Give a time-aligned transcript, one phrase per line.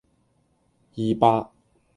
[0.95, 1.51] 二百